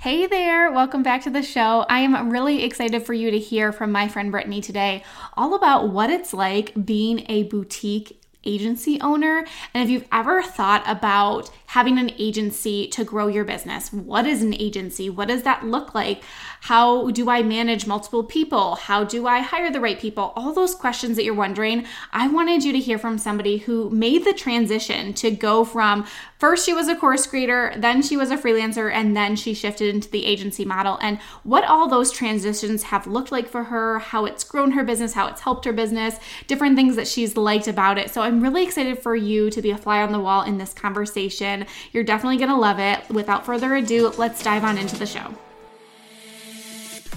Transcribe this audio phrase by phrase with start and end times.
[0.00, 1.86] Hey there, welcome back to the show.
[1.88, 5.04] I am really excited for you to hear from my friend Brittany today
[5.36, 9.46] all about what it's like being a boutique agency owner.
[9.72, 14.44] And if you've ever thought about having an agency to grow your business, what is
[14.44, 15.10] an agency?
[15.10, 16.22] What does that look like?
[16.60, 18.76] How do I manage multiple people?
[18.76, 20.32] How do I hire the right people?
[20.36, 24.24] All those questions that you're wondering, I wanted you to hear from somebody who made
[24.24, 26.06] the transition to go from
[26.38, 29.94] first she was a course creator, then she was a freelancer, and then she shifted
[29.94, 34.26] into the agency model and what all those transitions have looked like for her, how
[34.26, 36.16] it's grown her business, how it's helped her business,
[36.46, 38.10] different things that she's liked about it.
[38.10, 40.74] So I'm really excited for you to be a fly on the wall in this
[40.74, 41.63] conversation.
[41.92, 43.08] You're definitely going to love it.
[43.10, 45.34] Without further ado, let's dive on into the show.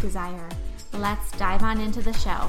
[0.00, 0.48] desire.
[0.92, 2.48] Let's dive on into the show.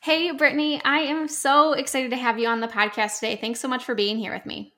[0.00, 3.36] Hey, Brittany, I am so excited to have you on the podcast today.
[3.36, 4.72] Thanks so much for being here with me.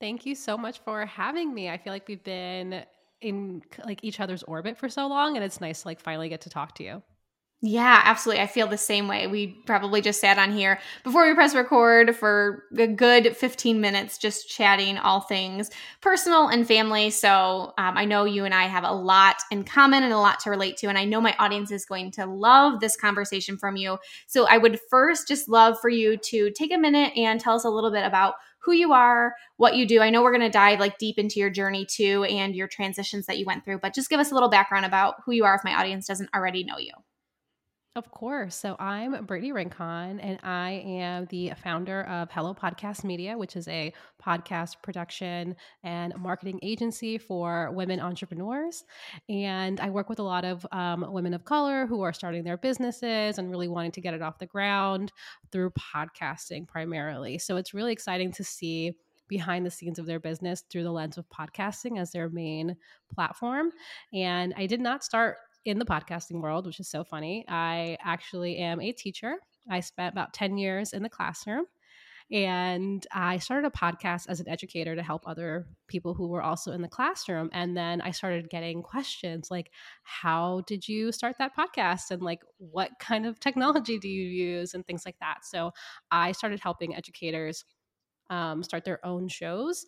[0.00, 1.70] Thank you so much for having me.
[1.70, 2.84] I feel like we've been
[3.20, 6.42] in like each other's orbit for so long and it's nice to like finally get
[6.42, 7.02] to talk to you.
[7.62, 8.42] Yeah, absolutely.
[8.42, 9.26] I feel the same way.
[9.26, 14.18] We probably just sat on here before we press record for a good 15 minutes,
[14.18, 15.70] just chatting all things
[16.02, 17.08] personal and family.
[17.08, 20.38] So um, I know you and I have a lot in common and a lot
[20.40, 20.88] to relate to.
[20.88, 23.96] And I know my audience is going to love this conversation from you.
[24.26, 27.64] So I would first just love for you to take a minute and tell us
[27.64, 30.02] a little bit about who you are, what you do.
[30.02, 33.24] I know we're going to dive like deep into your journey too and your transitions
[33.26, 35.54] that you went through, but just give us a little background about who you are
[35.54, 36.92] if my audience doesn't already know you.
[37.96, 38.54] Of course.
[38.54, 43.66] So I'm Brittany Rincon, and I am the founder of Hello Podcast Media, which is
[43.68, 43.90] a
[44.22, 48.84] podcast production and marketing agency for women entrepreneurs.
[49.30, 52.58] And I work with a lot of um, women of color who are starting their
[52.58, 55.10] businesses and really wanting to get it off the ground
[55.50, 57.38] through podcasting primarily.
[57.38, 58.92] So it's really exciting to see
[59.28, 62.76] behind the scenes of their business through the lens of podcasting as their main
[63.12, 63.70] platform.
[64.12, 67.44] And I did not start in the podcasting world, which is so funny.
[67.48, 69.36] I actually am a teacher.
[69.70, 71.64] I spent about 10 years in the classroom.
[72.32, 76.72] And I started a podcast as an educator to help other people who were also
[76.72, 77.50] in the classroom.
[77.52, 79.70] And then I started getting questions like,
[80.02, 82.10] How did you start that podcast?
[82.10, 84.74] And like, what kind of technology do you use?
[84.74, 85.44] And things like that.
[85.44, 85.70] So
[86.10, 87.64] I started helping educators
[88.28, 89.86] um, start their own shows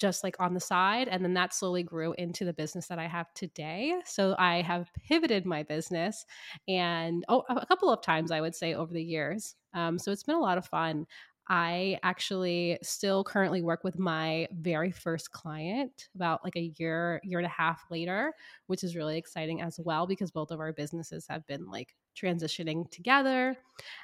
[0.00, 1.08] just like on the side.
[1.08, 3.94] And then that slowly grew into the business that I have today.
[4.06, 6.24] So I have pivoted my business
[6.66, 9.54] and oh, a couple of times, I would say, over the years.
[9.74, 11.06] Um, so it's been a lot of fun.
[11.48, 17.40] I actually still currently work with my very first client about like a year, year
[17.40, 18.32] and a half later,
[18.68, 22.90] which is really exciting as well because both of our businesses have been like transitioning
[22.90, 23.56] together.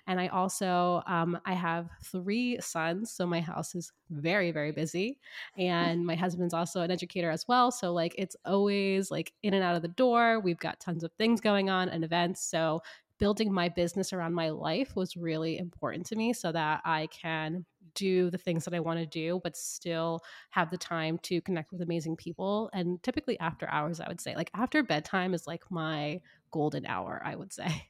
[0.07, 5.19] And I also um, I have three sons, so my house is very very busy,
[5.59, 7.71] and my husband's also an educator as well.
[7.71, 10.41] So like it's always like in and out of the door.
[10.41, 12.49] We've got tons of things going on and events.
[12.49, 12.83] So
[13.19, 17.65] building my business around my life was really important to me so that I can
[17.95, 21.73] do the things that I want to do, but still have the time to connect
[21.73, 22.71] with amazing people.
[22.73, 26.21] And typically after hours, I would say, like after bedtime is like my
[26.53, 27.89] golden hour, I would say.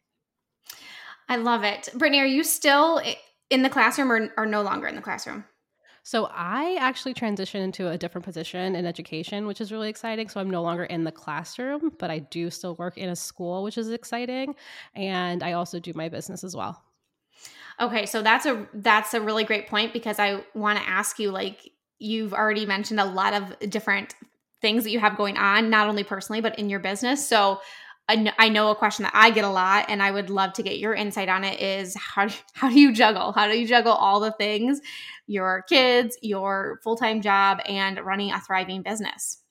[1.28, 1.88] I love it.
[1.94, 3.00] Brittany, are you still
[3.50, 5.44] in the classroom or, or no longer in the classroom?
[6.06, 10.28] So I actually transitioned into a different position in education, which is really exciting.
[10.28, 13.64] So I'm no longer in the classroom, but I do still work in a school,
[13.64, 14.54] which is exciting.
[14.94, 16.80] And I also do my business as well.
[17.80, 21.32] Okay, so that's a that's a really great point because I want to ask you
[21.32, 24.14] like you've already mentioned a lot of different
[24.62, 27.28] things that you have going on not only personally but in your business.
[27.28, 27.60] So
[28.08, 30.78] I know a question that I get a lot, and I would love to get
[30.78, 31.60] your insight on it.
[31.60, 33.32] Is how how do you juggle?
[33.32, 34.80] How do you juggle all the things,
[35.26, 39.42] your kids, your full time job, and running a thriving business?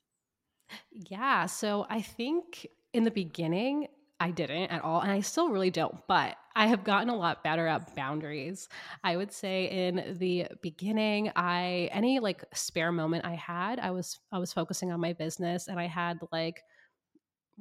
[0.92, 3.88] Yeah, so I think in the beginning
[4.20, 5.96] I didn't at all, and I still really don't.
[6.08, 8.70] But I have gotten a lot better at boundaries.
[9.04, 14.20] I would say in the beginning, I any like spare moment I had, I was
[14.32, 16.64] I was focusing on my business, and I had like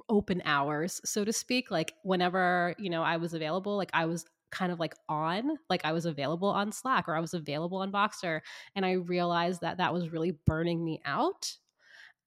[0.09, 1.71] open hours, so to speak.
[1.71, 5.85] Like whenever, you know, I was available, like I was kind of like on, like
[5.85, 8.41] I was available on Slack or I was available on Voxer.
[8.75, 11.57] And I realized that that was really burning me out.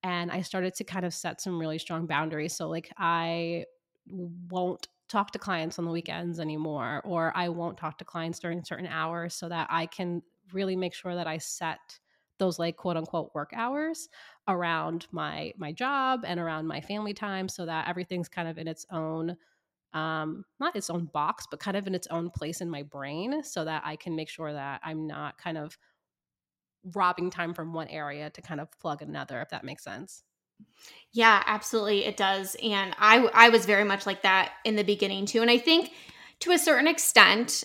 [0.04, 2.56] And I started to kind of set some really strong boundaries.
[2.56, 3.66] So, like, I
[4.08, 8.64] won't talk to clients on the weekends anymore, or I won't talk to clients during
[8.64, 10.22] certain hours so that I can
[10.54, 12.00] really make sure that I set
[12.39, 14.10] those like quote unquote work hours
[14.48, 18.68] around my my job and around my family time so that everything's kind of in
[18.68, 19.36] its own
[19.94, 23.44] um not its own box but kind of in its own place in my brain
[23.44, 25.78] so that I can make sure that I'm not kind of
[26.95, 30.24] robbing time from one area to kind of plug another if that makes sense.
[31.12, 32.56] Yeah, absolutely it does.
[32.62, 35.92] And I I was very much like that in the beginning too and I think
[36.40, 37.63] to a certain extent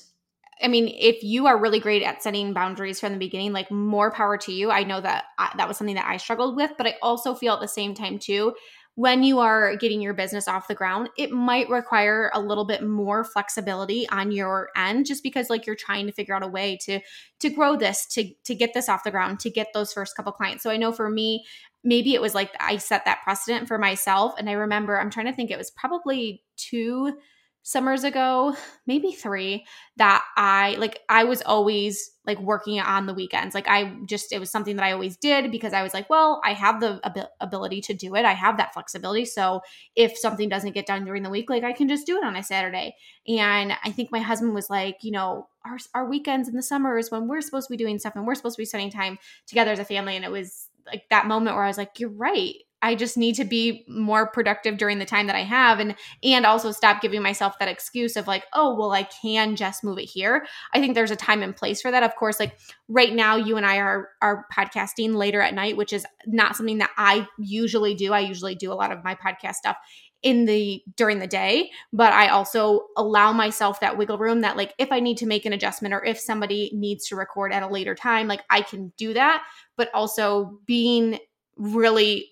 [0.61, 4.11] I mean, if you are really great at setting boundaries from the beginning, like more
[4.11, 4.71] power to you.
[4.71, 7.55] I know that I, that was something that I struggled with, but I also feel
[7.55, 8.55] at the same time too,
[8.95, 12.87] when you are getting your business off the ground, it might require a little bit
[12.87, 16.79] more flexibility on your end just because like you're trying to figure out a way
[16.83, 17.01] to
[17.41, 20.33] to grow this, to to get this off the ground, to get those first couple
[20.33, 20.63] clients.
[20.63, 21.45] So I know for me,
[21.83, 25.27] maybe it was like I set that precedent for myself and I remember I'm trying
[25.27, 27.15] to think it was probably 2
[27.65, 28.57] summers ago,
[28.87, 29.65] maybe three,
[29.97, 33.55] that I like I was always like working on the weekends.
[33.55, 36.41] Like I just it was something that I always did because I was like, well,
[36.45, 38.25] I have the ab- ability to do it.
[38.25, 39.25] I have that flexibility.
[39.25, 39.61] So
[39.95, 42.37] if something doesn't get done during the week, like I can just do it on
[42.37, 42.97] a Saturday.
[43.29, 46.99] And I think my husband was like, you know, our our weekends in the summer
[46.99, 49.19] is when we're supposed to be doing stuff and we're supposed to be spending time
[49.47, 52.11] together as a family and it was like that moment where I was like, you're
[52.11, 52.57] right.
[52.83, 56.45] I just need to be more productive during the time that I have and and
[56.45, 60.05] also stop giving myself that excuse of like, oh, well, I can just move it
[60.05, 60.47] here.
[60.75, 62.03] I think there's a time and place for that.
[62.03, 62.59] Of course, like
[62.89, 66.79] right now you and I are are podcasting later at night, which is not something
[66.79, 68.13] that I usually do.
[68.13, 69.77] I usually do a lot of my podcast stuff
[70.23, 74.73] in the during the day but i also allow myself that wiggle room that like
[74.79, 77.67] if i need to make an adjustment or if somebody needs to record at a
[77.67, 79.43] later time like i can do that
[79.77, 81.19] but also being
[81.57, 82.31] really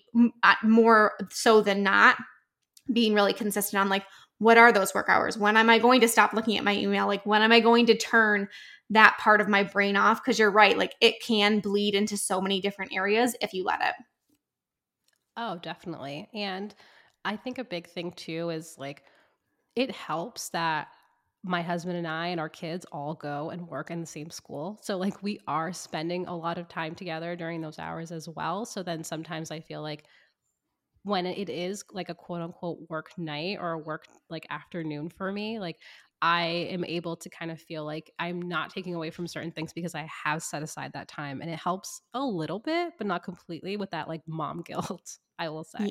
[0.63, 2.17] more so than not
[2.91, 4.05] being really consistent on like
[4.39, 5.37] what are those work hours?
[5.37, 7.05] When am i going to stop looking at my email?
[7.07, 8.47] Like when am i going to turn
[8.89, 10.21] that part of my brain off?
[10.21, 13.81] Because you're right like it can bleed into so many different areas if you let
[13.81, 13.93] it.
[15.37, 16.29] Oh definitely.
[16.33, 16.73] And
[17.23, 19.03] i think a big thing too is like
[19.75, 20.87] it helps that
[21.43, 24.79] my husband and I and our kids all go and work in the same school.
[24.81, 28.65] So, like, we are spending a lot of time together during those hours as well.
[28.65, 30.07] So, then sometimes I feel like
[31.03, 35.31] when it is like a quote unquote work night or a work like afternoon for
[35.31, 35.81] me, like,
[36.21, 39.73] I am able to kind of feel like I'm not taking away from certain things
[39.73, 41.41] because I have set aside that time.
[41.41, 45.49] And it helps a little bit, but not completely with that like mom guilt, I
[45.49, 45.89] will say.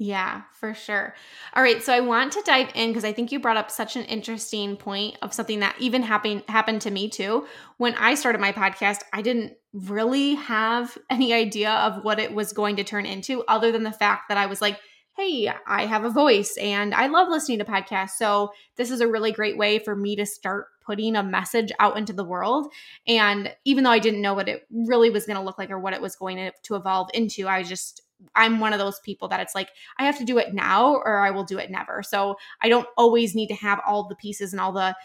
[0.00, 1.14] Yeah, for sure.
[1.54, 3.96] All right, so I want to dive in because I think you brought up such
[3.96, 7.46] an interesting point of something that even happened happened to me too.
[7.78, 12.52] When I started my podcast, I didn't really have any idea of what it was
[12.52, 14.78] going to turn into other than the fact that I was like,
[15.16, 19.08] "Hey, I have a voice and I love listening to podcasts." So, this is a
[19.08, 22.72] really great way for me to start putting a message out into the world.
[23.08, 25.78] And even though I didn't know what it really was going to look like or
[25.80, 28.00] what it was going to, to evolve into, I just
[28.34, 31.18] I'm one of those people that it's like I have to do it now or
[31.18, 32.02] I will do it never.
[32.02, 34.96] So I don't always need to have all the pieces and all the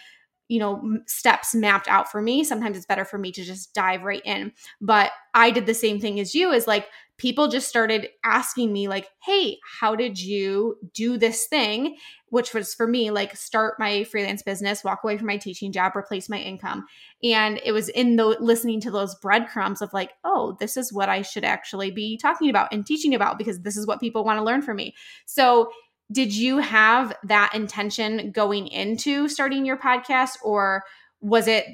[0.50, 4.03] you know steps mapped out for me sometimes it's better for me to just dive
[4.03, 4.51] right in
[4.82, 8.88] but i did the same thing as you is like people just started asking me
[8.88, 11.96] like hey how did you do this thing?
[12.29, 15.96] Which was for me like start my freelance business walk away from my teaching job
[15.96, 16.86] replace my income.
[17.24, 21.10] And it was in the listening to those breadcrumbs of like oh this is what
[21.10, 24.39] i should actually be talking about and teaching about because this is what people want
[24.39, 24.96] to learn from me.
[25.25, 25.72] So
[26.12, 30.84] did you have that intention going into starting your podcast or
[31.22, 31.65] was it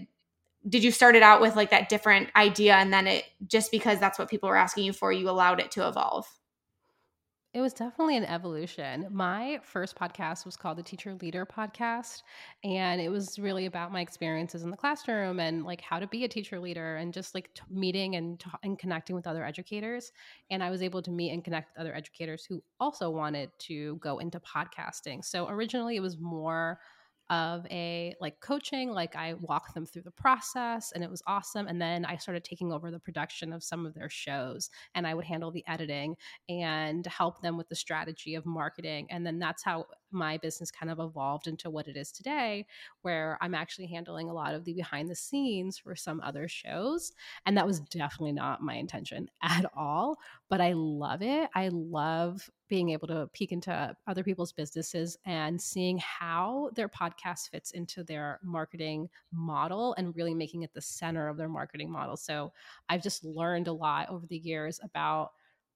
[0.68, 4.00] did you start it out with like that different idea and then it just because
[4.00, 6.28] that's what people were asking you for you allowed it to evolve
[7.52, 9.08] It was definitely an evolution.
[9.10, 12.22] My first podcast was called the Teacher Leader Podcast.
[12.64, 16.24] And it was really about my experiences in the classroom and like how to be
[16.26, 20.12] a teacher leader and just like t- meeting and, t- and connecting with other educators.
[20.52, 23.96] And I was able to meet and connect with other educators who also wanted to
[23.96, 25.26] go into podcasting.
[25.26, 26.80] So originally it was more
[27.30, 31.68] of a like coaching like i walked them through the process and it was awesome
[31.68, 35.14] and then i started taking over the production of some of their shows and i
[35.14, 36.16] would handle the editing
[36.50, 40.92] and help them with the strategy of marketing and then that's how my business kind
[40.92, 42.66] of evolved into what it is today,
[43.02, 47.12] where I'm actually handling a lot of the behind the scenes for some other shows.
[47.46, 50.18] And that was definitely not my intention at all.
[50.50, 51.50] But I love it.
[51.54, 57.50] I love being able to peek into other people's businesses and seeing how their podcast
[57.50, 62.16] fits into their marketing model and really making it the center of their marketing model.
[62.16, 62.54] So
[62.88, 65.32] I've just learned a lot over the years about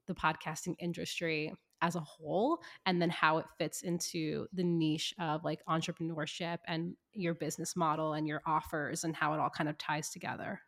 [0.05, 5.43] the podcasting industry as a whole and then how it fits into the niche of
[5.43, 9.77] like entrepreneurship and your business model and your offers and how it all kind of
[9.77, 10.61] ties together.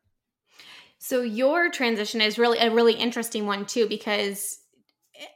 [0.97, 4.59] So your transition is really a really interesting one too because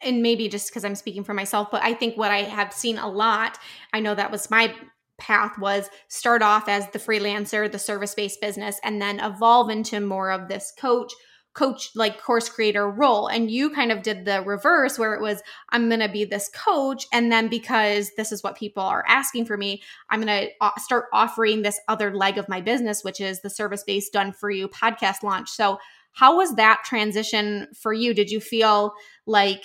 [0.02, 2.98] and maybe just because I'm speaking for myself, but I think what I have seen
[2.98, 3.58] a lot,
[3.94, 4.76] I know that was my
[5.18, 10.32] path was start off as the freelancer, the service-based business and then evolve into more
[10.32, 11.14] of this coach
[11.54, 13.28] coach like course creator role.
[13.28, 16.50] And you kind of did the reverse where it was i'm going to be this
[16.54, 20.50] coach and then because this is what people are asking for me i'm going to
[20.62, 24.32] uh, start offering this other leg of my business which is the service based done
[24.32, 25.50] for you podcast launch.
[25.50, 25.80] So
[26.14, 28.14] how was that transition for you?
[28.14, 28.94] Did you feel
[29.26, 29.64] like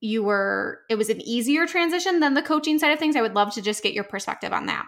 [0.00, 3.16] you were it was an easier transition than the coaching side of things?
[3.16, 4.86] I would love to just get your perspective on that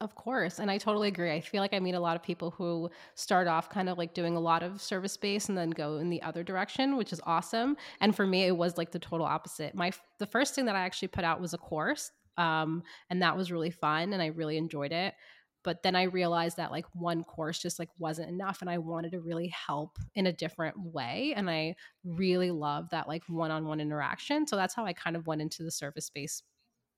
[0.00, 0.58] of course.
[0.58, 1.30] And I totally agree.
[1.30, 4.14] I feel like I meet a lot of people who start off kind of like
[4.14, 7.20] doing a lot of service based and then go in the other direction, which is
[7.24, 7.76] awesome.
[8.00, 9.74] And for me, it was like the total opposite.
[9.74, 12.12] My the first thing that I actually put out was a course.
[12.38, 15.14] Um, and that was really fun and I really enjoyed it.
[15.62, 19.12] But then I realized that like one course just like wasn't enough and I wanted
[19.12, 21.34] to really help in a different way.
[21.36, 24.46] And I really love that like one-on-one interaction.
[24.46, 26.44] So that's how I kind of went into the service based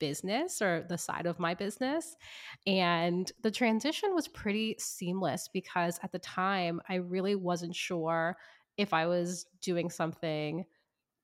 [0.02, 2.16] business or the side of my business.
[2.66, 8.36] And the transition was pretty seamless because at the time I really wasn't sure
[8.76, 10.64] if I was doing something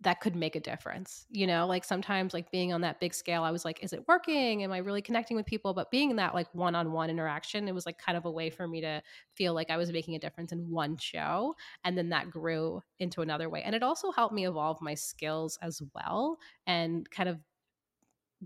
[0.00, 1.26] that could make a difference.
[1.28, 4.04] You know, like sometimes like being on that big scale, I was like, is it
[4.06, 4.62] working?
[4.62, 5.74] Am I really connecting with people?
[5.74, 8.30] But being in that like one on one interaction, it was like kind of a
[8.30, 9.02] way for me to
[9.34, 11.56] feel like I was making a difference in one show.
[11.82, 13.62] And then that grew into another way.
[13.64, 17.40] And it also helped me evolve my skills as well and kind of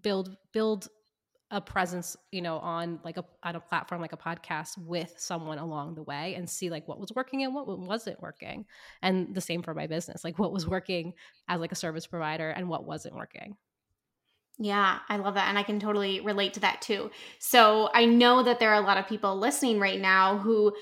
[0.01, 0.89] build build
[1.51, 5.59] a presence you know on like a on a platform like a podcast with someone
[5.59, 8.65] along the way and see like what was working and what wasn't working
[9.03, 11.13] and the same for my business like what was working
[11.49, 13.55] as like a service provider and what wasn't working
[14.59, 15.49] yeah, I love that.
[15.49, 17.11] And I can totally relate to that too.
[17.39, 20.73] So I know that there are a lot of people listening right now who,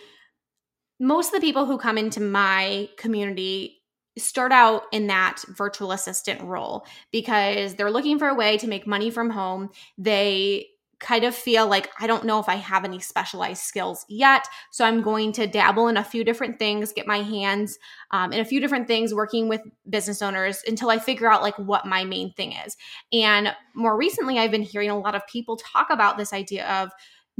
[0.98, 3.79] most of the people who come into my community
[4.18, 8.86] start out in that virtual assistant role because they're looking for a way to make
[8.86, 9.70] money from home.
[9.96, 10.66] They
[11.00, 14.46] kind of feel like I don't know if I have any specialized skills yet.
[14.70, 17.78] So I'm going to dabble in a few different things, get my hands
[18.10, 21.58] um, in a few different things, working with business owners until I figure out like
[21.58, 22.76] what my main thing is.
[23.12, 26.90] And more recently, I've been hearing a lot of people talk about this idea of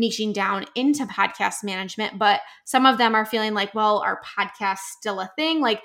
[0.00, 4.96] niching down into podcast management, but some of them are feeling like, well, are podcasts
[4.98, 5.60] still a thing?
[5.60, 5.82] Like,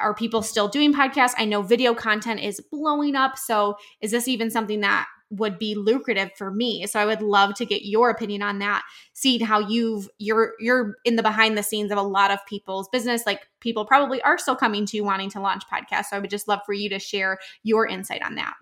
[0.00, 1.34] are people still doing podcasts?
[1.36, 3.38] I know video content is blowing up.
[3.38, 6.86] So is this even something that would be lucrative for me?
[6.86, 8.82] So I would love to get your opinion on that.
[9.12, 12.88] Seeing how you've you're you're in the behind the scenes of a lot of people's
[12.88, 13.26] business.
[13.26, 16.06] Like people probably are still coming to you wanting to launch podcasts.
[16.06, 18.54] So I would just love for you to share your insight on that.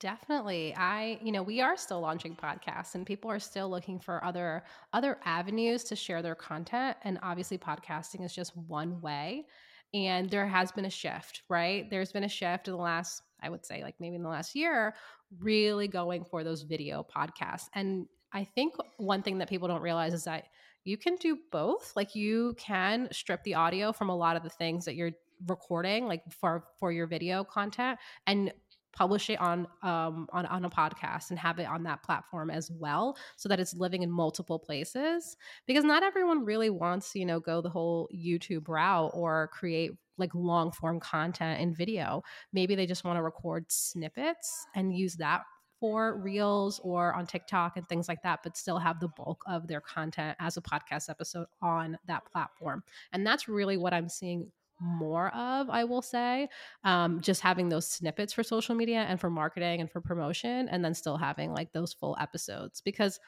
[0.00, 0.74] Definitely.
[0.74, 4.64] I, you know, we are still launching podcasts and people are still looking for other
[4.94, 9.44] other avenues to share their content and obviously podcasting is just one way
[9.92, 11.88] and there has been a shift right?
[11.90, 14.54] There's been a shift in the last i would say like maybe in the last
[14.54, 14.94] year
[15.38, 17.68] really going for those video podcasts.
[17.74, 20.44] And i think one thing that people don't realize is that
[20.84, 21.92] you can do both.
[21.96, 25.12] Like you can strip the audio from a lot of the things that you're
[25.46, 28.52] recording like for for your video content and
[28.92, 32.70] publish it on um on, on a podcast and have it on that platform as
[32.70, 37.40] well so that it's living in multiple places because not everyone really wants you know
[37.40, 42.86] go the whole youtube route or create like long form content in video maybe they
[42.86, 45.42] just want to record snippets and use that
[45.80, 49.66] for reels or on TikTok and things like that, but still have the bulk of
[49.66, 52.84] their content as a podcast episode on that platform.
[53.14, 56.48] And that's really what I'm seeing more of, I will say.
[56.84, 60.84] Um, just having those snippets for social media and for marketing and for promotion, and
[60.84, 63.20] then still having like those full episodes because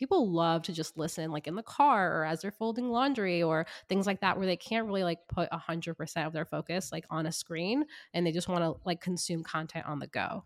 [0.00, 3.66] people love to just listen like in the car or as they're folding laundry or
[3.88, 7.26] things like that where they can't really like put 100% of their focus like on
[7.26, 10.42] a screen and they just want to like consume content on the go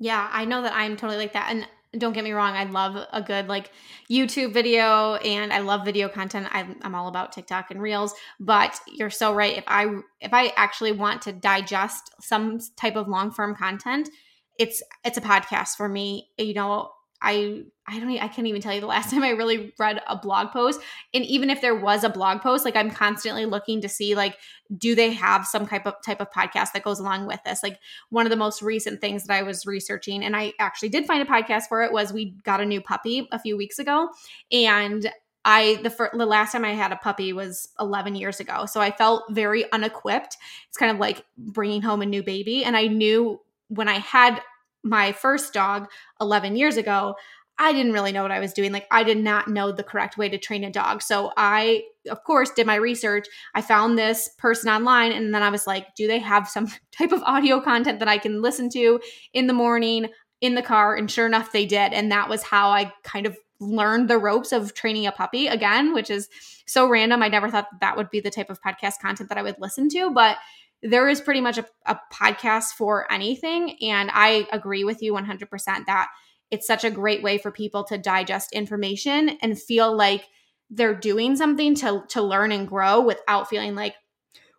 [0.00, 3.06] yeah i know that i'm totally like that and don't get me wrong i love
[3.12, 3.70] a good like
[4.10, 6.46] youtube video and i love video content.
[6.50, 9.56] I'm, I'm all about tiktok and reels but you're so right.
[9.56, 9.86] If i
[10.20, 14.10] if i actually want to digest some type of long form content
[14.58, 16.28] it's it's a podcast for me.
[16.36, 16.90] You know
[17.20, 20.16] I I don't I can't even tell you the last time I really read a
[20.16, 20.80] blog post.
[21.12, 24.36] And even if there was a blog post, like I'm constantly looking to see like
[24.76, 27.62] do they have some type of type of podcast that goes along with this?
[27.62, 27.78] Like
[28.10, 31.22] one of the most recent things that I was researching and I actually did find
[31.22, 34.08] a podcast for it was we got a new puppy a few weeks ago
[34.52, 35.10] and
[35.44, 38.66] I the first, the last time I had a puppy was 11 years ago.
[38.66, 40.36] So I felt very unequipped.
[40.68, 44.42] It's kind of like bringing home a new baby and I knew when I had
[44.82, 45.88] my first dog
[46.20, 47.14] 11 years ago,
[47.60, 48.70] I didn't really know what I was doing.
[48.70, 51.02] Like, I did not know the correct way to train a dog.
[51.02, 53.26] So, I, of course, did my research.
[53.54, 57.10] I found this person online, and then I was like, do they have some type
[57.10, 59.00] of audio content that I can listen to
[59.32, 60.06] in the morning,
[60.40, 60.94] in the car?
[60.94, 61.92] And sure enough, they did.
[61.92, 65.92] And that was how I kind of learned the ropes of training a puppy again,
[65.92, 66.28] which is
[66.68, 67.24] so random.
[67.24, 69.56] I never thought that, that would be the type of podcast content that I would
[69.58, 70.36] listen to, but
[70.82, 73.76] there is pretty much a, a podcast for anything.
[73.82, 76.08] And I agree with you 100% that
[76.50, 80.24] it's such a great way for people to digest information and feel like
[80.70, 83.94] they're doing something to, to learn and grow without feeling like,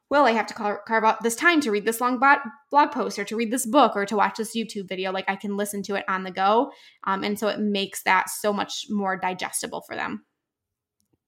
[0.09, 3.25] well, I have to carve out this time to read this long blog post or
[3.25, 5.11] to read this book or to watch this YouTube video.
[5.11, 6.71] Like I can listen to it on the go.
[7.03, 10.25] Um, and so it makes that so much more digestible for them.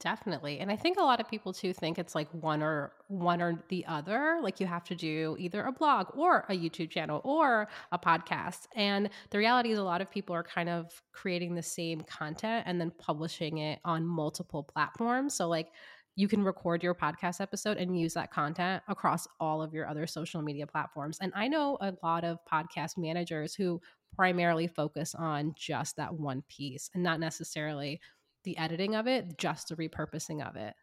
[0.01, 0.59] Definitely.
[0.59, 3.63] And I think a lot of people too think it's like one or one or
[3.69, 4.39] the other.
[4.41, 8.67] Like you have to do either a blog or a YouTube channel or a podcast.
[8.75, 12.63] And the reality is a lot of people are kind of creating the same content
[12.65, 15.35] and then publishing it on multiple platforms.
[15.35, 15.67] So like
[16.15, 20.07] you can record your podcast episode and use that content across all of your other
[20.07, 21.19] social media platforms.
[21.21, 23.79] And I know a lot of podcast managers who
[24.15, 28.01] primarily focus on just that one piece and not necessarily
[28.43, 30.73] the editing of it, just the repurposing of it.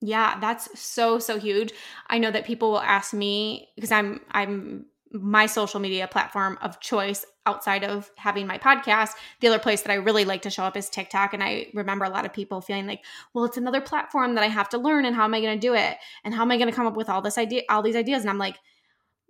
[0.00, 1.72] Yeah, that's so so huge.
[2.08, 6.80] I know that people will ask me because I'm I'm my social media platform of
[6.80, 9.12] choice outside of having my podcast.
[9.40, 11.32] The other place that I really like to show up is TikTok.
[11.32, 14.48] And I remember a lot of people feeling like, well, it's another platform that I
[14.48, 15.06] have to learn.
[15.06, 15.96] And how am I going to do it?
[16.24, 18.22] And how am I going to come up with all this idea, all these ideas?
[18.22, 18.58] And I'm like,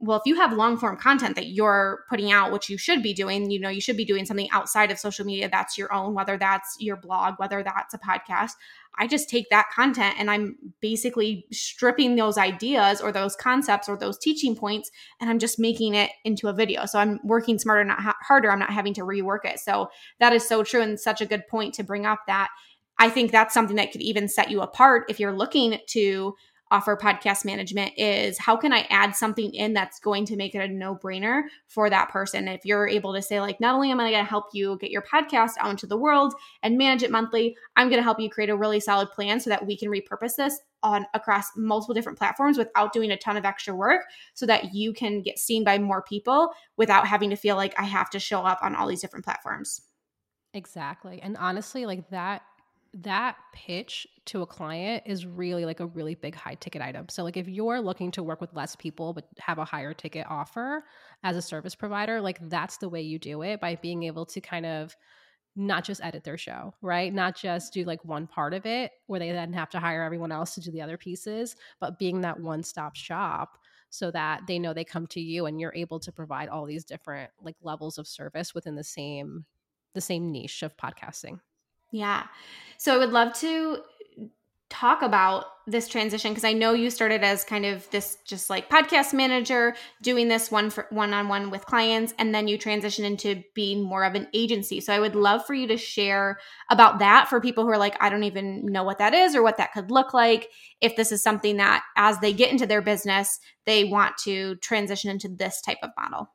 [0.00, 3.12] well, if you have long form content that you're putting out, which you should be
[3.12, 6.14] doing, you know, you should be doing something outside of social media that's your own,
[6.14, 8.52] whether that's your blog, whether that's a podcast.
[8.96, 13.96] I just take that content and I'm basically stripping those ideas or those concepts or
[13.96, 16.87] those teaching points and I'm just making it into a video.
[16.87, 18.52] So I'm working smarter, not ha- harder.
[18.52, 19.58] I'm not having to rework it.
[19.58, 22.50] So that is so true and such a good point to bring up that
[22.98, 26.34] I think that's something that could even set you apart if you're looking to
[26.70, 30.59] offer podcast management is how can I add something in that's going to make it
[30.59, 32.48] a no brainer for that person?
[32.48, 34.90] If you're able to say, like, not only am I going to help you get
[34.90, 38.31] your podcast out into the world and manage it monthly, I'm going to help you
[38.31, 42.18] create a really solid plan so that we can repurpose this on across multiple different
[42.18, 44.02] platforms without doing a ton of extra work
[44.35, 47.85] so that you can get seen by more people without having to feel like I
[47.85, 49.81] have to show up on all these different platforms.
[50.54, 51.20] Exactly.
[51.22, 52.42] And honestly, like that
[52.94, 57.09] that pitch to a client is really like a really big high ticket item.
[57.09, 60.27] So like if you're looking to work with less people but have a higher ticket
[60.29, 60.85] offer
[61.22, 64.40] as a service provider, like that's the way you do it by being able to
[64.40, 64.96] kind of
[65.55, 67.12] not just edit their show, right?
[67.12, 70.33] Not just do like one part of it where they then have to hire everyone
[70.33, 73.59] else to do the other pieces, but being that one-stop shop
[73.90, 76.85] so that they know they come to you and you're able to provide all these
[76.85, 79.44] different like levels of service within the same
[79.94, 81.40] the same niche of podcasting.
[81.90, 82.24] Yeah.
[82.77, 83.79] So I would love to
[84.70, 88.68] talk about this transition because I know you started as kind of this just like
[88.68, 93.05] podcast manager doing this one for one on one with clients and then you transition
[93.05, 94.81] into being more of an agency.
[94.81, 96.38] So I would love for you to share
[96.70, 99.42] about that for people who are like I don't even know what that is or
[99.42, 100.48] what that could look like
[100.81, 105.11] if this is something that as they get into their business they want to transition
[105.11, 106.31] into this type of model.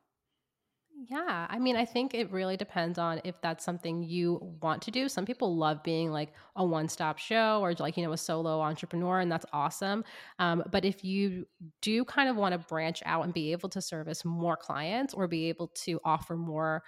[1.06, 4.90] Yeah, I mean, I think it really depends on if that's something you want to
[4.90, 5.08] do.
[5.08, 8.60] Some people love being like a one stop show or like, you know, a solo
[8.60, 10.04] entrepreneur, and that's awesome.
[10.38, 11.46] Um, but if you
[11.82, 15.26] do kind of want to branch out and be able to service more clients or
[15.26, 16.84] be able to offer more,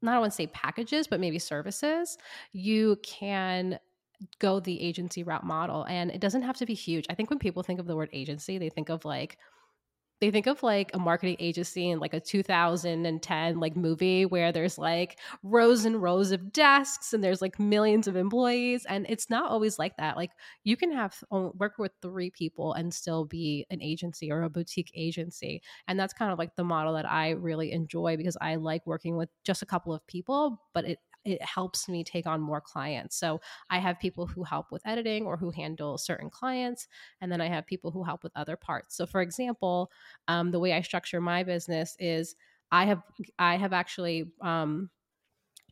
[0.00, 2.16] not I want to say packages, but maybe services,
[2.52, 3.78] you can
[4.40, 7.38] go the agency route model and it doesn't have to be huge i think when
[7.40, 9.38] people think of the word agency they think of like
[10.22, 14.78] they think of like a marketing agency in like a 2010 like movie where there's
[14.78, 19.50] like rows and rows of desks and there's like millions of employees and it's not
[19.50, 20.16] always like that.
[20.16, 20.30] Like
[20.62, 24.92] you can have work with three people and still be an agency or a boutique
[24.94, 28.86] agency and that's kind of like the model that i really enjoy because i like
[28.86, 32.60] working with just a couple of people but it it helps me take on more
[32.60, 33.16] clients.
[33.16, 36.88] So I have people who help with editing or who handle certain clients,
[37.20, 38.96] and then I have people who help with other parts.
[38.96, 39.90] So, for example,
[40.28, 42.34] um, the way I structure my business is
[42.70, 43.02] I have
[43.38, 44.90] I have actually um,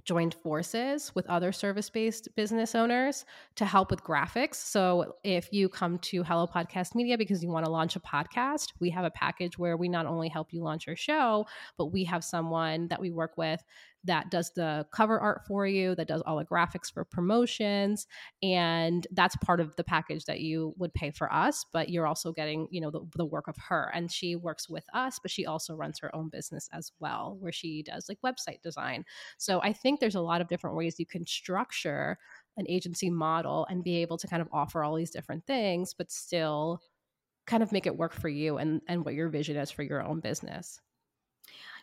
[0.04, 3.24] joined forces with other service based business owners
[3.56, 4.56] to help with graphics.
[4.56, 8.68] So, if you come to Hello Podcast Media because you want to launch a podcast,
[8.80, 12.04] we have a package where we not only help you launch your show, but we
[12.04, 13.62] have someone that we work with
[14.04, 18.06] that does the cover art for you, that does all the graphics for promotions.
[18.42, 22.32] And that's part of the package that you would pay for us, but you're also
[22.32, 23.90] getting, you know, the, the work of her.
[23.94, 27.52] And she works with us, but she also runs her own business as well, where
[27.52, 29.04] she does like website design.
[29.38, 32.18] So I think there's a lot of different ways you can structure
[32.56, 36.10] an agency model and be able to kind of offer all these different things, but
[36.10, 36.80] still
[37.46, 40.02] kind of make it work for you and, and what your vision is for your
[40.02, 40.80] own business.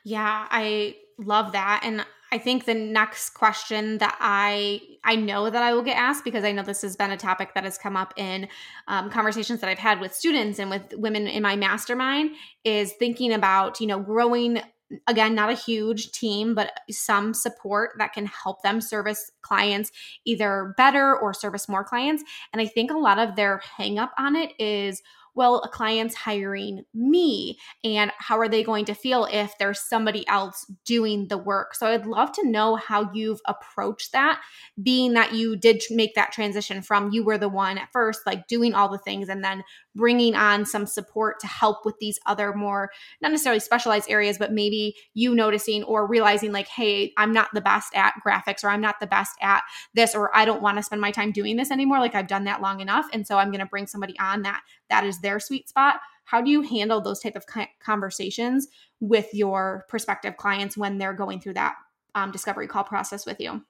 [0.07, 1.81] Yeah, I love that.
[1.83, 6.23] And I think the next question that I I know that I will get asked
[6.23, 8.47] because I know this has been a topic that has come up in
[8.87, 12.31] um, conversations that I've had with students and with women in my mastermind
[12.63, 14.61] is thinking about you know growing
[15.07, 19.91] again not a huge team but some support that can help them service clients
[20.23, 24.13] either better or service more clients and i think a lot of their hang up
[24.17, 25.01] on it is
[25.37, 30.27] well, a client's hiring me, and how are they going to feel if there's somebody
[30.27, 31.75] else doing the work?
[31.75, 34.41] So I'd love to know how you've approached that,
[34.81, 38.47] being that you did make that transition from you were the one at first, like
[38.47, 39.63] doing all the things, and then
[39.97, 42.89] bringing on some support to help with these other more,
[43.21, 47.61] not necessarily specialized areas, but maybe you noticing or realizing, like, hey, I'm not the
[47.61, 50.83] best at graphics, or I'm not the best at this, or I don't want to
[50.83, 51.99] spend my time doing this anymore.
[51.99, 53.07] Like, I've done that long enough.
[53.11, 56.41] And so I'm going to bring somebody on that that is their sweet spot how
[56.41, 57.45] do you handle those type of
[57.79, 58.67] conversations
[58.99, 61.75] with your prospective clients when they're going through that
[62.15, 63.63] um, discovery call process with you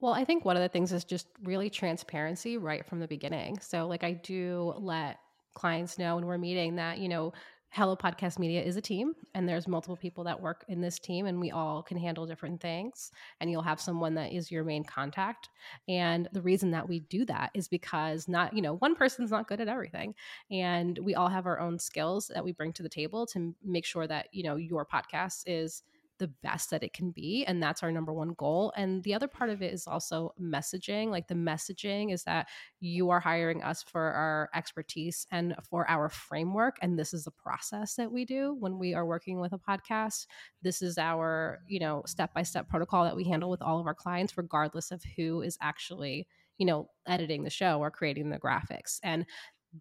[0.00, 3.58] well, I think one of the things is just really transparency right from the beginning.
[3.60, 5.18] So, like, I do let
[5.54, 7.32] clients know when we're meeting that, you know,
[7.70, 11.26] Hello Podcast Media is a team, and there's multiple people that work in this team,
[11.26, 13.10] and we all can handle different things.
[13.40, 15.50] And you'll have someone that is your main contact.
[15.86, 19.48] And the reason that we do that is because not, you know, one person's not
[19.48, 20.14] good at everything,
[20.50, 23.84] and we all have our own skills that we bring to the table to make
[23.84, 25.82] sure that you know your podcast is
[26.18, 29.28] the best that it can be and that's our number one goal and the other
[29.28, 32.46] part of it is also messaging like the messaging is that
[32.80, 37.30] you are hiring us for our expertise and for our framework and this is the
[37.30, 40.26] process that we do when we are working with a podcast.
[40.62, 43.86] This is our you know step by step protocol that we handle with all of
[43.86, 46.26] our clients regardless of who is actually
[46.58, 49.26] you know editing the show or creating the graphics and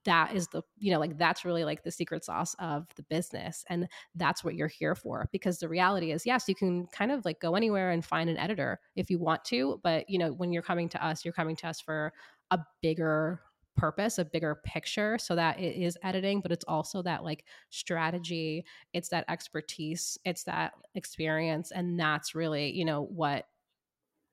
[0.05, 3.63] that is the you know like that's really like the secret sauce of the business
[3.69, 7.23] and that's what you're here for because the reality is yes you can kind of
[7.25, 10.51] like go anywhere and find an editor if you want to but you know when
[10.51, 12.11] you're coming to us you're coming to us for
[12.51, 13.41] a bigger
[13.75, 18.65] purpose a bigger picture so that it is editing but it's also that like strategy
[18.93, 23.45] it's that expertise it's that experience and that's really you know what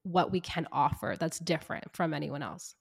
[0.05, 2.75] what we can offer that's different from anyone else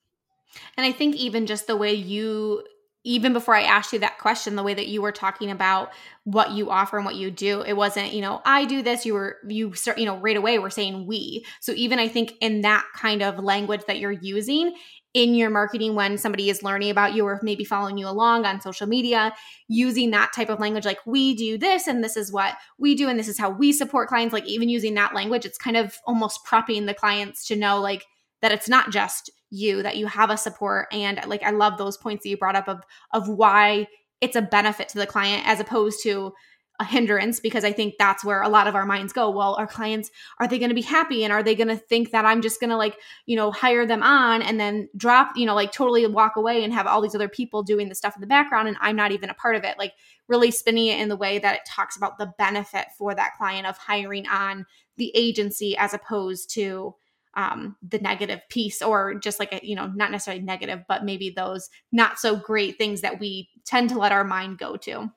[0.78, 2.64] and I think even just the way you
[3.06, 5.92] even before I asked you that question, the way that you were talking about
[6.24, 9.06] what you offer and what you do, it wasn't, you know, I do this.
[9.06, 11.46] You were, you start, you know, right away we're saying we.
[11.60, 14.76] So even I think in that kind of language that you're using
[15.14, 18.62] in your marketing when somebody is learning about you or maybe following you along on
[18.62, 19.34] social media,
[19.68, 23.10] using that type of language, like we do this and this is what we do
[23.10, 25.98] and this is how we support clients, like even using that language, it's kind of
[26.08, 28.06] almost prepping the clients to know like
[28.44, 31.98] that it's not just you that you have a support and like i love those
[31.98, 33.88] points that you brought up of of why
[34.22, 36.34] it's a benefit to the client as opposed to
[36.80, 39.30] a hindrance because i think that's where a lot of our minds go.
[39.30, 41.24] Well our clients are they going to be happy?
[41.24, 43.86] And are they going to think that i'm just going to like you know hire
[43.86, 47.16] them on and then drop you know like totally walk away and have all these
[47.16, 49.64] other people doing the stuff in the background and i'm not even a part of
[49.64, 49.78] it?
[49.78, 49.94] Like
[50.28, 53.68] really spinning it in the way that it talks about the benefit for that client
[53.68, 54.66] of hiring on
[54.98, 56.96] the agency as opposed to
[57.36, 61.30] um, the negative piece or just like a, you know not necessarily negative but maybe
[61.36, 65.12] those not so great things that we tend to let our mind go to.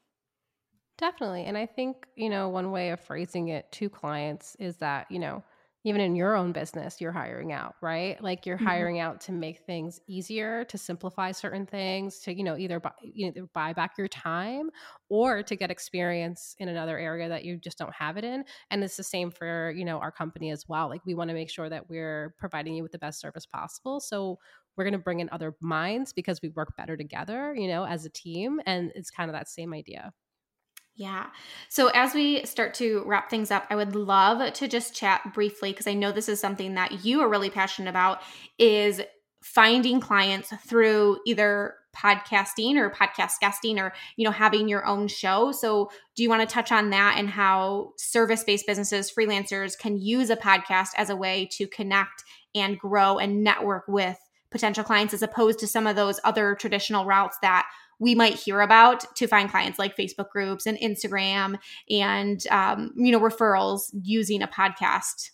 [0.98, 1.44] Definitely.
[1.44, 5.18] And i think you know one way of phrasing it to clients is that you
[5.18, 5.42] know
[5.86, 8.20] even in your own business you're hiring out right?
[8.22, 8.66] Like you're mm-hmm.
[8.66, 12.92] hiring out to make things easier to simplify certain things to you know either buy,
[13.02, 14.70] either buy back your time
[15.08, 18.44] or to get experience in another area that you just don't have it in.
[18.70, 20.88] And it's the same for you know our company as well.
[20.88, 24.00] Like we want to make sure that we're providing you with the best service possible.
[24.00, 24.38] So
[24.76, 28.04] we're going to bring in other minds because we work better together you know as
[28.04, 30.12] a team and it's kind of that same idea
[30.96, 31.26] yeah.
[31.68, 35.70] So as we start to wrap things up, I would love to just chat briefly
[35.70, 38.22] because I know this is something that you are really passionate about
[38.58, 39.02] is
[39.42, 45.50] finding clients through either podcasting or podcast guesting or you know having your own show
[45.50, 50.28] so do you want to touch on that and how service-based businesses freelancers can use
[50.28, 52.22] a podcast as a way to connect
[52.54, 54.18] and grow and network with
[54.50, 57.66] potential clients as opposed to some of those other traditional routes that
[57.98, 61.58] we might hear about to find clients like Facebook groups and Instagram
[61.90, 65.30] and um, you know referrals using a podcast.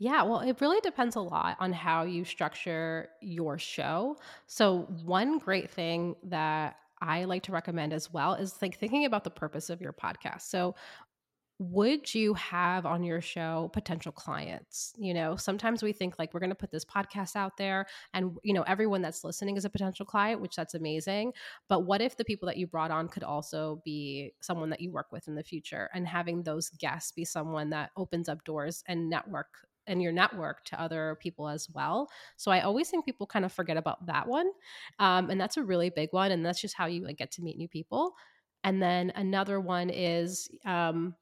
[0.00, 4.16] Yeah, well, it really depends a lot on how you structure your show.
[4.46, 9.24] So, one great thing that I like to recommend as well is like thinking about
[9.24, 10.42] the purpose of your podcast.
[10.42, 10.76] So,
[11.60, 16.40] would you have on your show potential clients you know sometimes we think like we're
[16.40, 19.70] going to put this podcast out there and you know everyone that's listening is a
[19.70, 21.32] potential client which that's amazing
[21.68, 24.92] but what if the people that you brought on could also be someone that you
[24.92, 28.84] work with in the future and having those guests be someone that opens up doors
[28.86, 29.48] and network
[29.88, 32.10] and your network to other people as well.
[32.36, 34.50] So I always think people kind of forget about that one,
[34.98, 36.30] um, and that's a really big one.
[36.30, 38.12] And that's just how you like get to meet new people.
[38.64, 41.14] And then another one is um,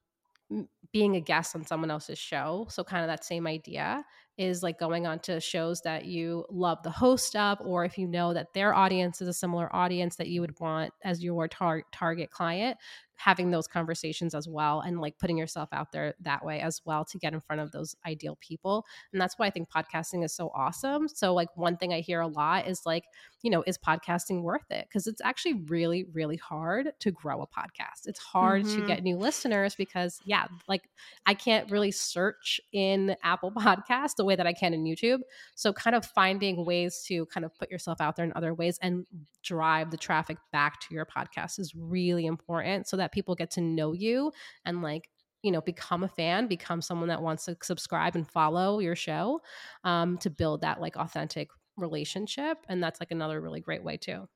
[0.93, 2.67] being a guest on someone else's show.
[2.71, 4.05] So, kind of that same idea
[4.39, 8.07] is like going on to shows that you love the host of, or if you
[8.07, 11.85] know that their audience is a similar audience that you would want as your tar-
[11.93, 12.77] target client,
[13.17, 17.05] having those conversations as well and like putting yourself out there that way as well
[17.05, 18.85] to get in front of those ideal people.
[19.13, 21.09] And that's why I think podcasting is so awesome.
[21.09, 23.05] So, like, one thing I hear a lot is like,
[23.43, 24.87] you know, is podcasting worth it?
[24.89, 28.07] Because it's actually really, really hard to grow a podcast.
[28.07, 28.81] It's hard mm-hmm.
[28.83, 30.83] to get new listeners because, yeah, like
[31.25, 35.21] I can't really search in Apple Podcast way that I can in YouTube.
[35.55, 38.79] So, kind of finding ways to kind of put yourself out there in other ways
[38.83, 39.07] and
[39.43, 43.61] drive the traffic back to your podcast is really important so that people get to
[43.61, 44.33] know you
[44.65, 45.09] and like
[45.43, 49.41] you know become a fan become someone that wants to subscribe and follow your show
[49.85, 54.29] um, to build that like authentic relationship and that's like another really great way too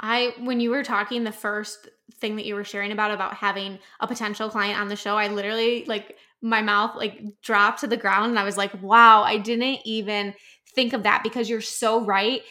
[0.00, 3.78] I when you were talking the first thing that you were sharing about about having
[4.00, 7.96] a potential client on the show, I literally like my mouth like dropped to the
[7.96, 10.34] ground and I was like, "Wow, I didn't even
[10.74, 12.42] think of that because you're so right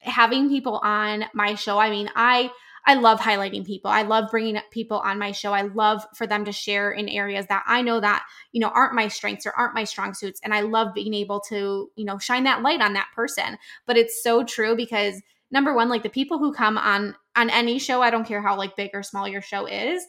[0.00, 2.50] having people on my show, I mean, I
[2.86, 3.90] I love highlighting people.
[3.90, 5.52] I love bringing up people on my show.
[5.52, 8.94] I love for them to share in areas that I know that, you know, aren't
[8.94, 12.18] my strengths or aren't my strong suits and I love being able to, you know,
[12.18, 13.58] shine that light on that person.
[13.86, 17.78] But it's so true because number one, like the people who come on on any
[17.78, 20.02] show, I don't care how like big or small your show is,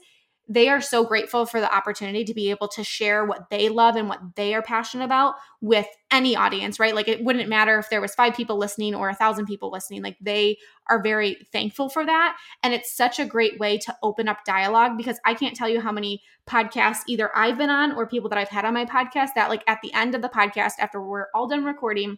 [0.51, 3.95] they are so grateful for the opportunity to be able to share what they love
[3.95, 6.95] and what they are passionate about with any audience right?
[6.95, 10.01] Like it wouldn't matter if there was five people listening or a thousand people listening
[10.01, 10.57] like they
[10.89, 12.37] are very thankful for that.
[12.63, 15.79] And it's such a great way to open up dialogue because i can't tell you
[15.81, 19.29] how many podcasts either i've been on or people that i've had on my podcast
[19.35, 22.17] that like at the end of the podcast after we're all done recording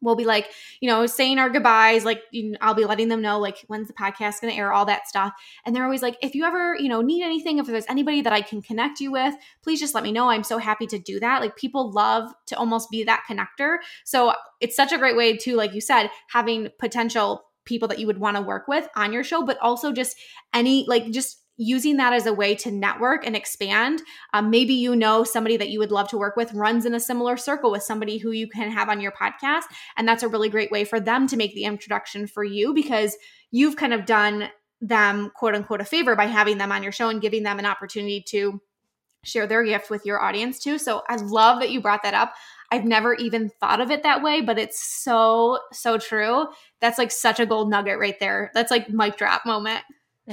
[0.00, 2.04] we'll be like, you know, saying our goodbyes.
[2.04, 4.72] Like, you know, I'll be letting them know, like, when's the podcast going to air,
[4.72, 5.32] all that stuff.
[5.64, 8.32] And they're always like, if you ever, you know, need anything, if there's anybody that
[8.32, 10.30] I can connect you with, please just let me know.
[10.30, 11.40] I'm so happy to do that.
[11.40, 13.78] Like, people love to almost be that connector.
[14.04, 18.06] So it's such a great way to, like you said, having potential people that you
[18.06, 20.16] would want to work with on your show, but also just
[20.54, 24.00] any, like, just using that as a way to network and expand.
[24.32, 27.00] Um, maybe you know somebody that you would love to work with runs in a
[27.00, 29.64] similar circle with somebody who you can have on your podcast.
[29.98, 33.14] And that's a really great way for them to make the introduction for you because
[33.50, 34.48] you've kind of done
[34.80, 37.66] them, quote unquote, a favor by having them on your show and giving them an
[37.66, 38.58] opportunity to
[39.22, 40.78] share their gift with your audience too.
[40.78, 42.32] So I love that you brought that up.
[42.72, 46.46] I've never even thought of it that way, but it's so, so true.
[46.80, 48.50] That's like such a gold nugget right there.
[48.54, 49.82] That's like mic drop moment.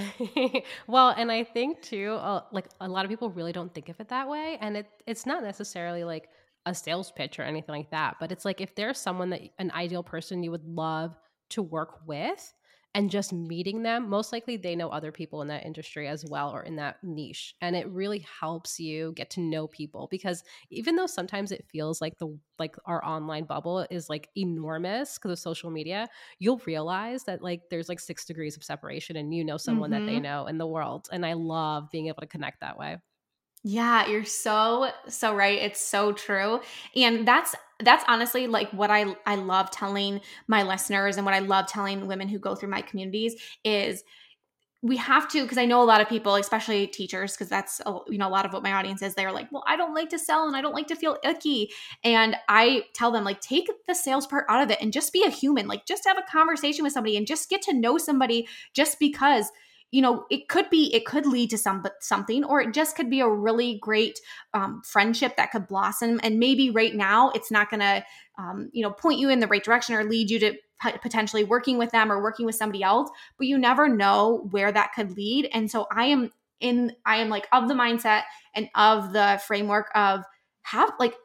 [0.88, 4.00] well, and I think too, uh, like a lot of people really don't think of
[4.00, 6.30] it that way, and it it's not necessarily like
[6.66, 9.72] a sales pitch or anything like that, but it's like if there's someone that an
[9.72, 11.18] ideal person you would love
[11.50, 12.54] to work with,
[12.98, 16.50] and just meeting them most likely they know other people in that industry as well
[16.50, 20.96] or in that niche and it really helps you get to know people because even
[20.96, 25.38] though sometimes it feels like the like our online bubble is like enormous because of
[25.38, 26.08] social media
[26.40, 30.00] you'll realize that like there's like six degrees of separation and you know someone mm-hmm.
[30.04, 30.24] that they mm-hmm.
[30.24, 32.98] know in the world and i love being able to connect that way
[33.64, 35.60] Yeah, you're so so right.
[35.60, 36.62] It's so true.
[36.96, 41.40] And that's that's honestly like what I I love telling my listeners and what I
[41.40, 44.04] love telling women who go through my communities is
[44.84, 47.98] we have to because i know a lot of people especially teachers because that's a,
[48.08, 50.10] you know a lot of what my audience is they're like well i don't like
[50.10, 51.70] to sell and i don't like to feel icky.
[52.04, 55.24] And i tell them like take the sales part out of it and just be
[55.24, 58.48] a human like just have a conversation with somebody and just get to know somebody
[58.74, 59.52] just because
[59.92, 63.10] you know it could be it could lead to some something or it just could
[63.10, 64.20] be a really great
[64.54, 66.20] um, friendship that could blossom.
[66.24, 68.04] And maybe right now it's not going to
[68.38, 70.54] um, you know point you in the right direction or lead you to
[71.02, 74.92] potentially working with them or working with somebody else but you never know where that
[74.94, 75.50] could lead.
[75.52, 78.24] And so i am in i am like of the mindset
[78.56, 80.24] and of the framework of
[80.64, 81.16] have like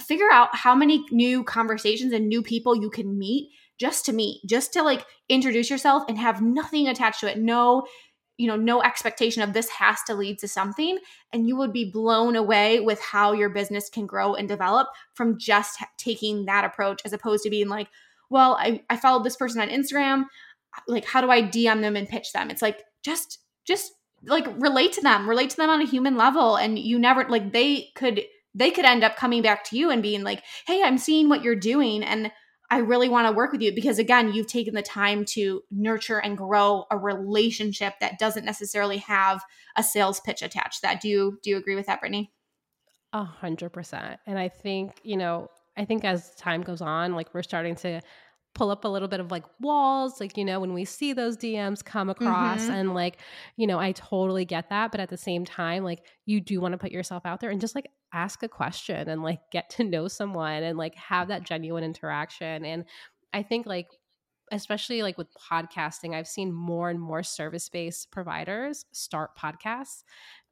[0.00, 4.40] figure out how many new conversations and new people you can meet just to meet
[4.46, 7.38] just to like introduce yourself and have nothing attached to it.
[7.38, 7.86] No
[8.38, 10.98] you know no expectation of this has to lead to something
[11.32, 15.38] and you would be blown away with how your business can grow and develop from
[15.38, 17.88] just taking that approach as opposed to being like
[18.30, 20.26] well i, I followed this person on instagram
[20.86, 22.50] like how do i dm them and pitch them?
[22.50, 23.92] It's like just just
[24.24, 27.52] like relate to them relate to them on a human level and you never like
[27.52, 28.22] they could
[28.54, 31.42] they could end up coming back to you and being like hey i'm seeing what
[31.42, 32.32] you're doing and
[32.70, 36.18] I really want to work with you because again, you've taken the time to nurture
[36.18, 39.42] and grow a relationship that doesn't necessarily have
[39.76, 40.82] a sales pitch attached.
[40.82, 42.32] That do you do you agree with that, Brittany?
[43.12, 44.18] A hundred percent.
[44.26, 48.00] And I think, you know, I think as time goes on, like we're starting to
[48.56, 51.36] pull up a little bit of like walls like you know when we see those
[51.36, 52.72] dms come across mm-hmm.
[52.72, 53.18] and like
[53.56, 56.72] you know i totally get that but at the same time like you do want
[56.72, 59.84] to put yourself out there and just like ask a question and like get to
[59.84, 62.84] know someone and like have that genuine interaction and
[63.32, 63.88] i think like
[64.52, 70.02] especially like with podcasting i've seen more and more service-based providers start podcasts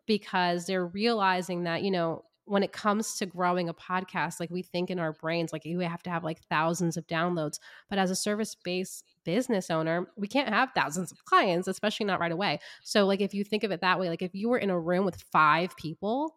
[0.06, 4.62] because they're realizing that you know when it comes to growing a podcast, like we
[4.62, 7.58] think in our brains, like you have to have like thousands of downloads.
[7.88, 12.20] But as a service based business owner, we can't have thousands of clients, especially not
[12.20, 12.60] right away.
[12.82, 14.78] So, like, if you think of it that way, like if you were in a
[14.78, 16.34] room with five people,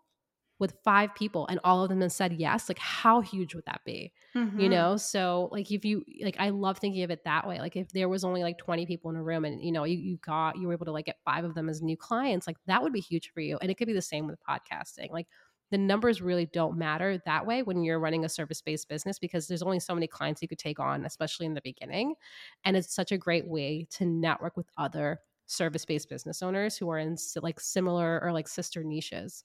[0.59, 3.81] with five people and all of them have said yes, like how huge would that
[3.85, 4.11] be?
[4.35, 4.59] Mm-hmm.
[4.59, 4.97] You know?
[4.97, 7.59] So like if you like I love thinking of it that way.
[7.59, 9.97] Like if there was only like 20 people in a room and you know, you,
[9.97, 12.57] you got you were able to like get five of them as new clients, like
[12.65, 13.57] that would be huge for you.
[13.61, 15.11] And it could be the same with podcasting.
[15.11, 15.27] Like
[15.69, 19.47] the numbers really don't matter that way when you're running a service based business because
[19.47, 22.15] there's only so many clients you could take on, especially in the beginning.
[22.63, 26.89] And it's such a great way to network with other service based business owners who
[26.89, 29.43] are in like similar or like sister niches.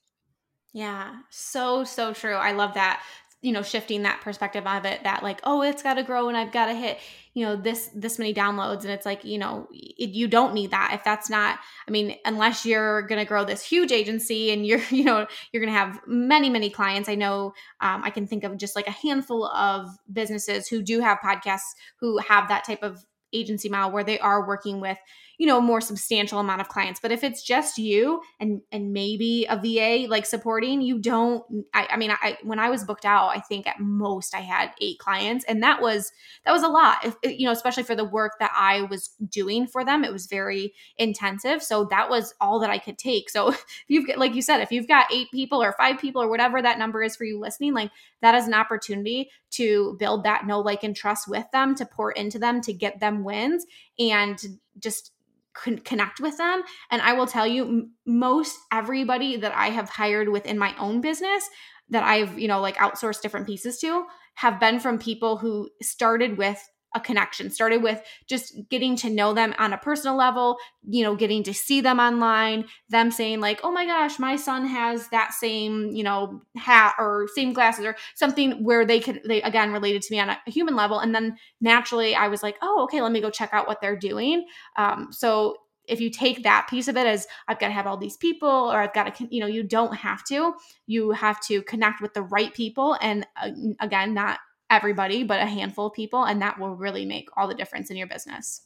[0.73, 2.35] Yeah, so, so true.
[2.35, 3.03] I love that
[3.43, 6.37] you know shifting that perspective of it that like oh it's got to grow and
[6.37, 6.99] i've got to hit
[7.35, 10.71] you know this this many downloads and it's like you know it, you don't need
[10.71, 11.59] that if that's not
[11.89, 15.61] i mean unless you're going to grow this huge agency and you're you know you're
[15.61, 18.87] going to have many many clients i know um, i can think of just like
[18.87, 23.91] a handful of businesses who do have podcasts who have that type of agency model
[23.91, 24.99] where they are working with
[25.43, 27.01] you know a more substantial amount of clients.
[27.01, 31.43] But if it's just you and and maybe a va like supporting you don't
[31.75, 34.71] i, I mean I, when i was booked out i think at most i had
[34.81, 36.13] eight clients and that was
[36.45, 37.05] that was a lot.
[37.05, 40.27] If, you know especially for the work that i was doing for them it was
[40.27, 41.61] very intensive.
[41.61, 43.29] So that was all that i could take.
[43.29, 46.23] So if you've got like you said if you've got eight people or five people
[46.23, 50.23] or whatever that number is for you listening like that is an opportunity to build
[50.23, 53.67] that know like and trust with them to pour into them to get them wins
[53.99, 54.39] and
[54.79, 55.11] just
[55.55, 56.63] connect with them.
[56.91, 61.49] And I will tell you, most everybody that I have hired within my own business
[61.91, 66.39] that I've, you know, like outsourced different pieces to have been from people who started
[66.39, 66.63] with
[66.95, 70.57] a connection started with just getting to know them on a personal level
[70.89, 74.67] you know getting to see them online them saying like oh my gosh my son
[74.67, 79.43] has that same you know hat or same glasses or something where they could they
[79.43, 82.83] again related to me on a human level and then naturally i was like oh
[82.85, 84.45] okay let me go check out what they're doing
[84.77, 85.57] um, so
[85.89, 88.49] if you take that piece of it as I've got to have all these people
[88.49, 90.55] or I've got to, you know, you don't have to.
[90.87, 92.97] You have to connect with the right people.
[93.01, 93.51] And uh,
[93.81, 94.39] again, not
[94.73, 96.25] everybody, but a handful of people.
[96.25, 98.63] And that will really make all the difference in your business.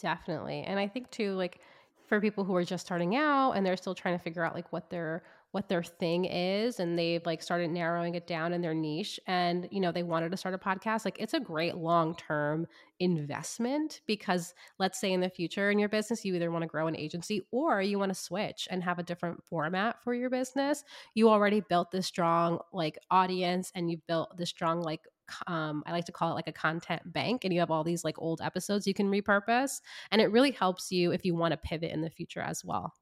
[0.00, 0.62] Definitely.
[0.62, 1.60] And I think too, like
[2.06, 4.72] for people who are just starting out and they're still trying to figure out like
[4.72, 8.74] what their what their thing is and they've like started narrowing it down in their
[8.74, 12.66] niche and you know they wanted to start a podcast like it's a great long-term
[13.00, 16.86] investment because let's say in the future in your business you either want to grow
[16.86, 20.84] an agency or you want to switch and have a different format for your business
[21.14, 25.00] you already built this strong like audience and you've built this strong like
[25.46, 28.02] um, I like to call it like a content bank, and you have all these
[28.02, 29.80] like old episodes you can repurpose.
[30.10, 32.94] And it really helps you if you want to pivot in the future as well.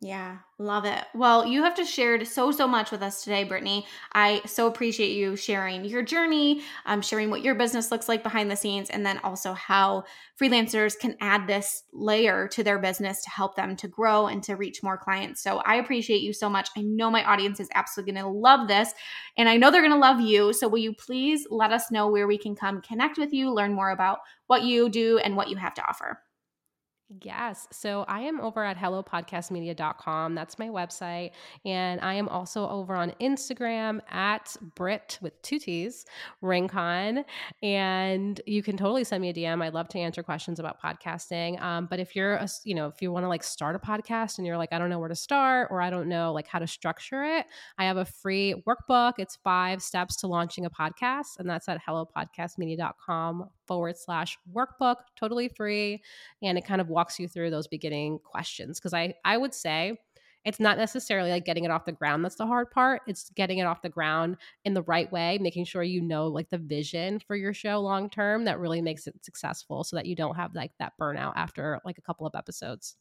[0.00, 1.04] Yeah, love it.
[1.12, 3.84] Well, you have just shared so, so much with us today, Brittany.
[4.12, 8.48] I so appreciate you sharing your journey, um, sharing what your business looks like behind
[8.48, 10.04] the scenes, and then also how
[10.40, 14.54] freelancers can add this layer to their business to help them to grow and to
[14.54, 15.42] reach more clients.
[15.42, 16.68] So I appreciate you so much.
[16.76, 18.92] I know my audience is absolutely going to love this,
[19.36, 20.52] and I know they're going to love you.
[20.52, 23.74] So will you please let us know where we can come connect with you, learn
[23.74, 26.20] more about what you do and what you have to offer?
[27.22, 27.66] Yes.
[27.72, 30.34] So I am over at hellopodcastmedia.com.
[30.34, 31.30] That's my website.
[31.64, 36.04] And I am also over on Instagram at Brit with two T's,
[36.42, 37.24] Rincon.
[37.62, 39.62] And you can totally send me a DM.
[39.62, 41.58] I'd love to answer questions about podcasting.
[41.62, 44.36] Um, but if you're, a, you know, if you want to like start a podcast
[44.36, 46.58] and you're like, I don't know where to start or I don't know like how
[46.58, 47.46] to structure it,
[47.78, 49.14] I have a free workbook.
[49.16, 51.38] It's five steps to launching a podcast.
[51.38, 56.02] And that's at hellopodcastmedia.com forward slash workbook, totally free.
[56.42, 58.80] And it kind of walks you through those beginning questions.
[58.80, 59.98] Cause I, I would say
[60.44, 63.02] it's not necessarily like getting it off the ground that's the hard part.
[63.06, 66.48] It's getting it off the ground in the right way, making sure you know like
[66.48, 70.16] the vision for your show long term that really makes it successful so that you
[70.16, 72.96] don't have like that burnout after like a couple of episodes.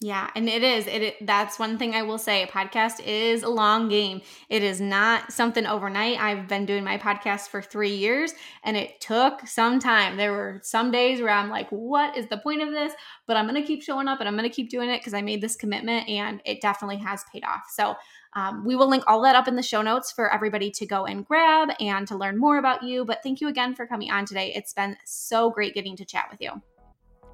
[0.00, 0.86] Yeah, and it is.
[0.86, 2.44] It, it, that's one thing I will say.
[2.44, 4.20] A podcast is a long game.
[4.48, 6.20] It is not something overnight.
[6.20, 8.32] I've been doing my podcast for 3 years
[8.62, 10.16] and it took some time.
[10.16, 12.92] There were some days where I'm like, "What is the point of this?"
[13.26, 15.14] But I'm going to keep showing up and I'm going to keep doing it because
[15.14, 17.64] I made this commitment and it definitely has paid off.
[17.68, 17.96] So,
[18.34, 21.06] um, we will link all that up in the show notes for everybody to go
[21.06, 23.04] and grab and to learn more about you.
[23.04, 24.52] But thank you again for coming on today.
[24.54, 26.62] It's been so great getting to chat with you.